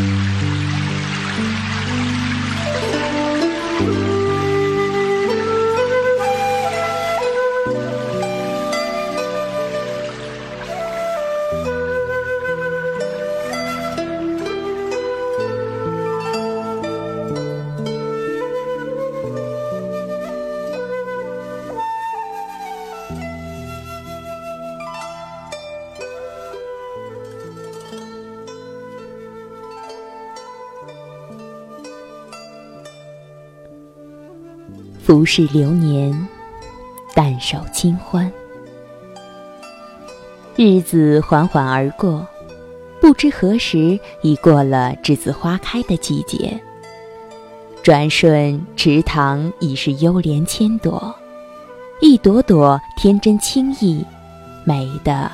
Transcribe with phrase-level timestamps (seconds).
[0.00, 0.29] Mm-hmm.
[35.10, 36.28] 浮世流年，
[37.14, 38.32] 淡守清欢。
[40.54, 42.24] 日子缓缓而过，
[43.00, 46.56] 不知何时已过了栀子花开的季节。
[47.82, 51.12] 转瞬，池塘已是幽莲千朵，
[52.00, 54.06] 一朵朵天真清逸，
[54.62, 55.28] 美得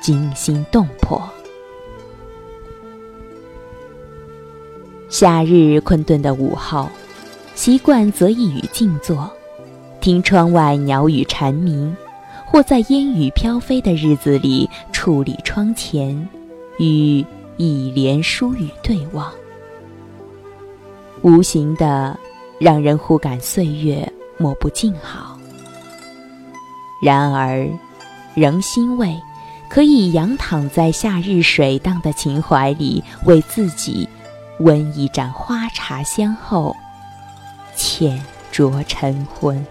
[0.00, 1.22] 惊心动魄。
[5.10, 6.88] 夏日困顿的午后。
[7.54, 9.30] 习惯择一隅静坐，
[10.00, 11.94] 听窗外鸟语蝉鸣，
[12.46, 16.28] 或在烟雨飘飞的日子里矗立窗前，
[16.78, 17.24] 与
[17.58, 19.30] 一帘疏雨对望，
[21.20, 22.18] 无形的
[22.58, 25.38] 让人忽感岁月莫不静好。
[27.04, 27.68] 然而，
[28.34, 29.14] 仍欣慰，
[29.68, 34.08] 可以仰躺在夏日水荡的情怀里，为自己
[34.60, 36.74] 温一盏花茶香后。
[37.82, 38.16] 浅
[38.52, 39.66] 酌晨昏。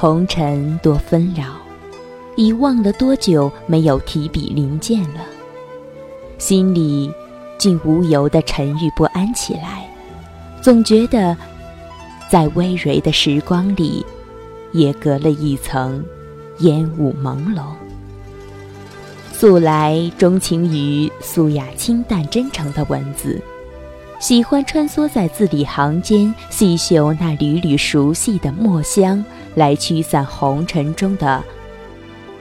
[0.00, 1.56] 红尘多纷扰，
[2.36, 5.22] 已忘了多久没有提笔临剑了。
[6.38, 7.12] 心里
[7.58, 9.90] 竟无由的沉郁不安起来，
[10.62, 11.36] 总觉得
[12.30, 14.06] 在微蕤的时光里，
[14.70, 16.04] 也隔了一层
[16.60, 17.64] 烟雾朦胧。
[19.32, 23.42] 素来钟情于素雅清淡真诚的文字，
[24.18, 29.24] 喜欢穿梭在字里行间，细嗅那缕缕熟悉的墨香。
[29.54, 31.42] 来驱散红尘中的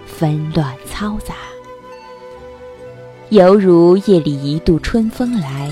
[0.05, 1.33] 纷乱嘈杂，
[3.29, 5.71] 犹如夜里一度春风来，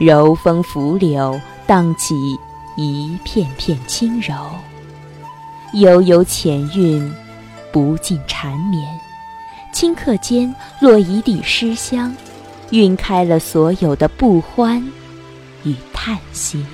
[0.00, 2.16] 柔风拂柳，荡起
[2.76, 4.34] 一片片轻柔，
[5.74, 7.14] 悠悠浅韵，
[7.70, 8.82] 不尽缠绵。
[9.72, 12.12] 顷刻间落一地诗香，
[12.70, 14.84] 晕开了所有的不欢
[15.64, 16.64] 与叹息。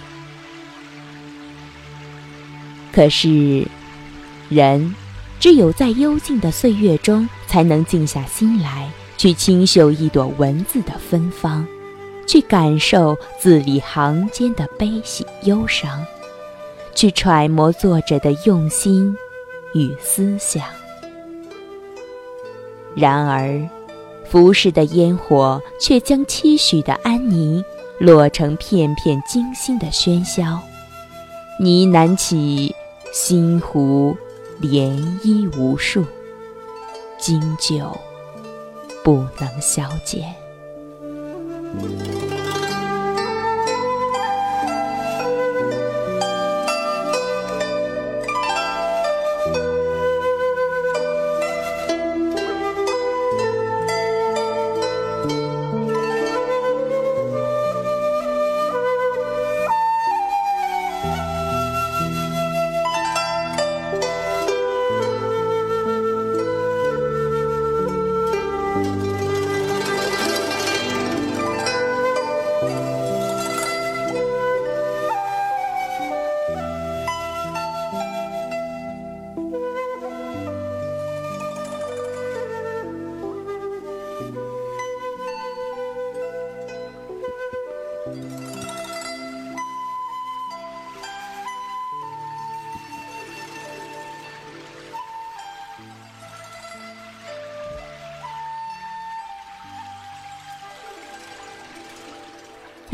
[2.93, 3.67] 可是。
[4.51, 4.95] 人，
[5.39, 11.67] 只有在幽静的岁月中，才能静下心来，去清秀一朵文字的芬芳，
[12.27, 16.03] 去感受字里行间的悲喜忧伤，
[16.95, 19.15] 去揣摩作者的用心
[19.75, 20.65] 与思想。
[22.97, 23.61] 然而，
[24.31, 27.63] 浮世的烟火却将期许的安宁，
[27.99, 30.61] 落成片片惊心的喧嚣，
[31.61, 32.75] 呢喃起
[33.13, 34.17] 心湖。
[34.61, 34.91] 涟
[35.23, 36.05] 漪无数，
[37.17, 37.97] 经久
[39.05, 40.35] 不能消减。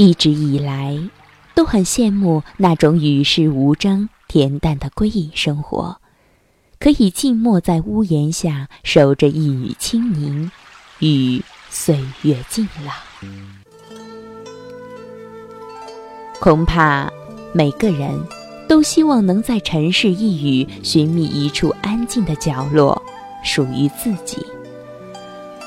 [0.05, 0.99] 一直以来，
[1.55, 5.97] 都很羡慕那种与世无争、恬淡的归隐生活，
[6.79, 10.51] 可以静默在屋檐下，守着一缕清宁，
[10.99, 12.93] 与岁月静老。
[16.39, 17.11] 恐怕
[17.55, 18.11] 每个人
[18.69, 23.03] 都希望能在尘世一隅寻觅一处安静的角落，
[23.43, 24.45] 属于自己。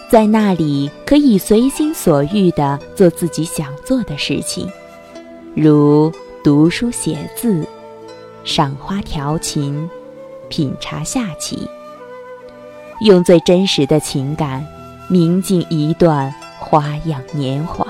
[0.09, 4.71] 在那里，可以随心所欲地做自己想做的事情，
[5.53, 6.09] 如
[6.41, 7.67] 读书写字、
[8.45, 9.89] 赏花调琴、
[10.47, 11.69] 品茶下棋，
[13.01, 14.65] 用最真实的情感
[15.09, 17.85] 铭记一段花样年华。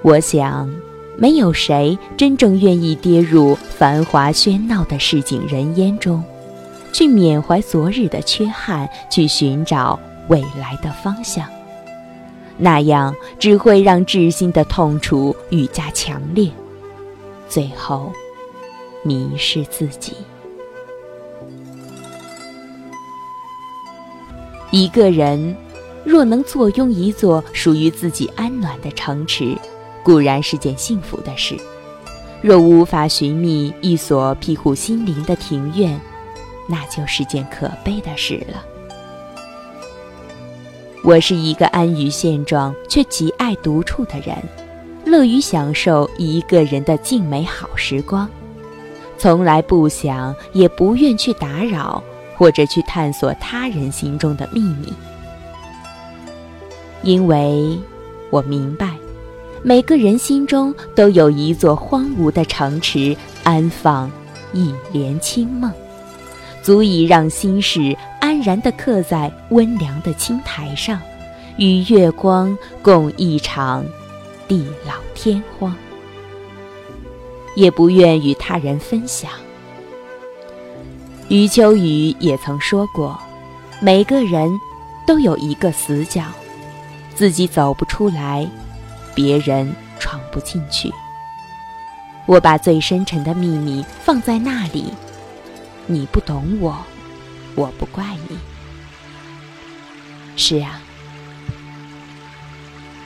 [0.00, 0.74] 我想，
[1.18, 6.24] 没有谁真正愿意跌入繁华喧闹的市井人烟中。
[6.96, 11.46] 去缅怀昨日的缺憾，去寻找未来的方向，
[12.56, 16.50] 那样只会让至心的痛楚愈加强烈，
[17.50, 18.10] 最后
[19.02, 20.14] 迷失自己。
[24.70, 25.54] 一个人
[26.02, 29.54] 若能坐拥一座属于自己安暖的城池，
[30.02, 31.56] 固然是件幸福的事；
[32.40, 36.00] 若无法寻觅一所庇护心灵的庭院，
[36.68, 38.64] 那就是件可悲的事了。
[41.02, 44.36] 我是一个安于现状却极爱独处的人，
[45.04, 48.28] 乐于享受一个人的静美好时光，
[49.16, 52.02] 从来不想也不愿去打扰
[52.36, 54.92] 或者去探索他人心中的秘密，
[57.02, 57.78] 因为
[58.30, 58.90] 我明白，
[59.62, 64.10] 每个人心中都有一座荒芜的城池，安放
[64.52, 65.72] 一帘清梦。
[66.66, 71.00] 足以让心事安然地刻在温凉的青苔上，
[71.58, 73.86] 与月光共一场
[74.48, 75.72] 地老天荒。
[77.54, 79.30] 也不愿与他人分享。
[81.28, 83.16] 余秋雨也曾说过
[83.78, 84.50] ：“每个人
[85.06, 86.24] 都有一个死角，
[87.14, 88.44] 自己走不出来，
[89.14, 90.92] 别人闯不进去。
[92.26, 94.92] 我把最深沉的秘密放在那里。”
[95.86, 96.76] 你不懂我，
[97.54, 98.36] 我不怪你。
[100.36, 100.80] 是啊，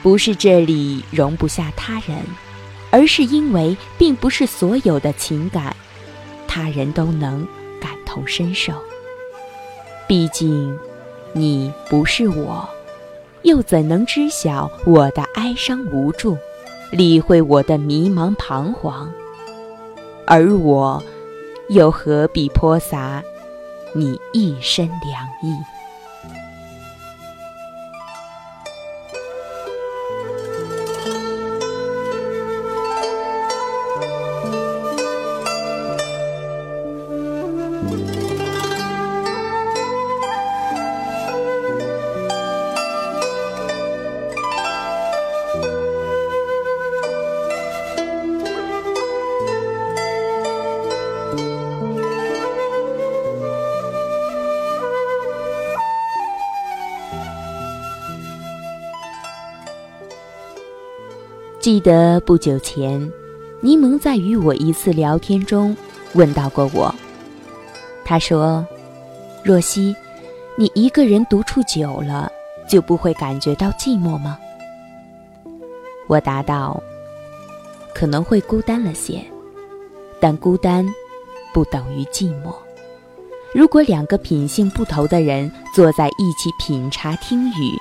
[0.01, 2.17] 不是这里容不下他人，
[2.89, 5.75] 而是因为并不是所有的情感，
[6.47, 7.47] 他人都能
[7.79, 8.73] 感同身受。
[10.07, 10.77] 毕竟，
[11.33, 12.67] 你不是我，
[13.43, 16.37] 又怎能知晓我的哀伤无助，
[16.91, 19.09] 理会我的迷茫彷徨？
[20.25, 21.01] 而我。
[21.71, 23.23] 又何必泼洒
[23.93, 25.55] 你一身凉意？
[61.71, 62.99] 记得不久前，
[63.61, 65.73] 柠檬在与我一次聊天中
[66.15, 66.93] 问到过我。
[68.03, 68.67] 他说
[69.41, 69.95] ：“若曦，
[70.57, 72.29] 你一个人独处久了，
[72.67, 74.37] 就不会感觉到寂寞吗？”
[76.07, 76.83] 我答道
[77.95, 79.23] ：“可能会孤单了些，
[80.19, 80.85] 但孤单
[81.53, 82.53] 不等于寂寞。
[83.55, 87.79] 如果两个品性不投的人坐在一起品茶听雨，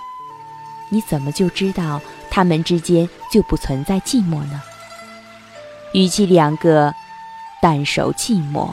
[0.90, 4.62] 你怎么就知道？”他们之间就不存在寂寞呢。
[5.92, 6.94] 与其两个
[7.60, 8.70] 淡守寂寞，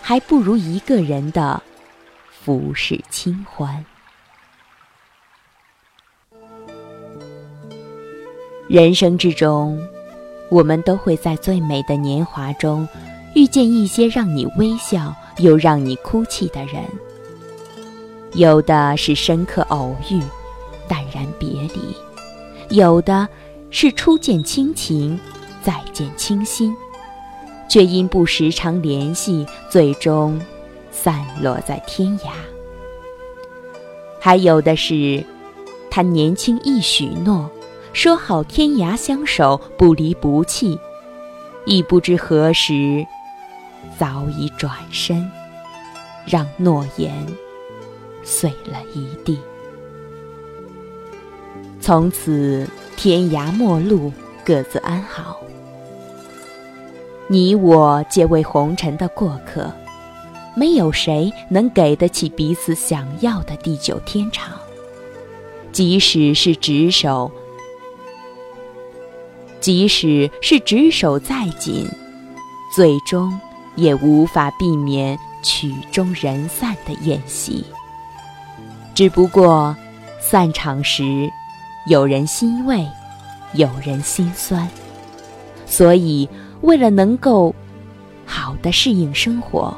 [0.00, 1.62] 还不如一个人的
[2.30, 3.84] 浮世清欢。
[8.68, 9.82] 人生之中，
[10.50, 12.86] 我们都会在最美的年华中，
[13.34, 16.84] 遇见一些让你微笑又让你哭泣的人。
[18.34, 20.20] 有的是深刻偶遇，
[20.88, 21.96] 淡然别离。
[22.72, 23.28] 有的
[23.70, 25.20] 是初见亲情，
[25.62, 26.74] 再见倾心，
[27.68, 30.40] 却因不时常联系，最终
[30.90, 32.30] 散落在天涯。
[34.18, 35.22] 还有的是，
[35.90, 37.50] 他年轻一许诺，
[37.92, 40.80] 说好天涯相守，不离不弃，
[41.66, 43.06] 亦不知何时
[43.98, 45.30] 早已转身，
[46.24, 47.12] 让诺言
[48.22, 49.38] 碎了一地。
[51.82, 52.64] 从此，
[52.96, 54.12] 天涯陌路，
[54.44, 55.36] 各自安好。
[57.26, 59.68] 你我皆为红尘的过客，
[60.54, 64.52] 没有谁能给得起彼此想要的地久天长。
[65.72, 67.28] 即使是执手，
[69.58, 71.88] 即使是执手再紧，
[72.76, 73.36] 最终
[73.74, 77.64] 也无法避免曲终人散的宴席。
[78.94, 79.74] 只不过，
[80.20, 81.28] 散场时，
[81.86, 82.86] 有人欣慰，
[83.54, 84.68] 有人心酸。
[85.66, 86.28] 所以，
[86.60, 87.54] 为了能够
[88.24, 89.76] 好的适应生活，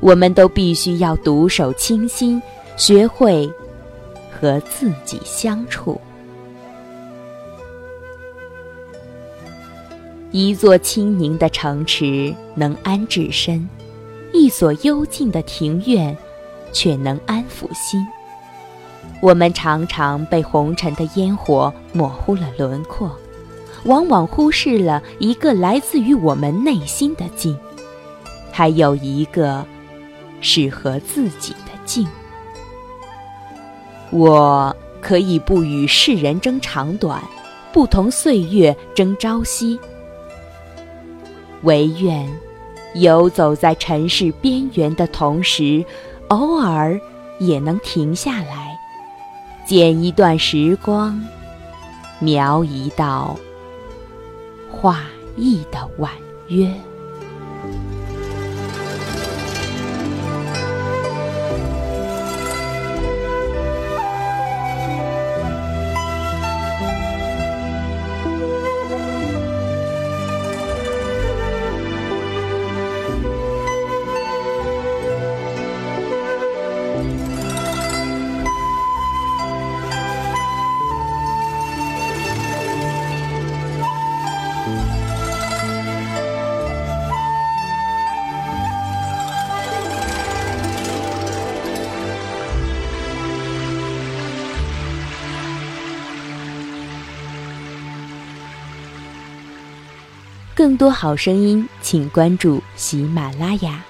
[0.00, 2.42] 我们都必须要独守清心，
[2.76, 3.48] 学会
[4.30, 6.00] 和自己相处。
[10.30, 13.66] 一座清宁的城池能安置身，
[14.32, 16.16] 一所幽静的庭院
[16.72, 18.04] 却能安抚心。
[19.20, 23.10] 我们常常被红尘的烟火模糊了轮廓，
[23.84, 27.58] 往往忽视了一个来自于我们内心的静，
[28.52, 29.64] 还有一个
[30.40, 32.06] 适合自己的静。
[34.10, 37.22] 我可以不与世人争长短，
[37.72, 39.78] 不同岁月争朝夕，
[41.62, 42.28] 唯愿
[42.94, 45.84] 游走在尘世边缘的同时，
[46.28, 46.98] 偶尔
[47.38, 48.67] 也能停下来。
[49.68, 51.22] 剪一段时光，
[52.20, 53.36] 描一道
[54.70, 55.04] 画
[55.36, 56.10] 意的婉
[56.46, 56.72] 约。
[100.58, 103.87] 更多好声音，请关注喜马拉雅。